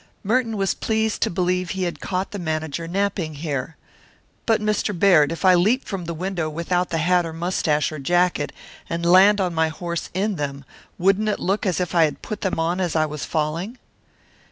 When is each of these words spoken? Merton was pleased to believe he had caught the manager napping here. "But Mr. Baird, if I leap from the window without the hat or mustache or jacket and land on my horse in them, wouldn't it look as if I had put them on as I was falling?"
Merton 0.23 0.57
was 0.57 0.73
pleased 0.73 1.21
to 1.21 1.29
believe 1.29 1.69
he 1.69 1.83
had 1.83 1.99
caught 1.99 2.31
the 2.31 2.39
manager 2.39 2.87
napping 2.87 3.35
here. 3.35 3.75
"But 4.47 4.59
Mr. 4.59 4.97
Baird, 4.97 5.31
if 5.31 5.45
I 5.45 5.53
leap 5.53 5.85
from 5.85 6.05
the 6.05 6.15
window 6.15 6.49
without 6.49 6.89
the 6.89 6.97
hat 6.97 7.23
or 7.23 7.33
mustache 7.33 7.91
or 7.91 7.99
jacket 7.99 8.51
and 8.89 9.05
land 9.05 9.39
on 9.39 9.53
my 9.53 9.67
horse 9.67 10.09
in 10.15 10.37
them, 10.37 10.65
wouldn't 10.97 11.29
it 11.29 11.39
look 11.39 11.67
as 11.67 11.79
if 11.79 11.93
I 11.93 12.05
had 12.05 12.23
put 12.23 12.41
them 12.41 12.59
on 12.59 12.79
as 12.81 12.95
I 12.95 13.05
was 13.05 13.25
falling?" 13.25 13.77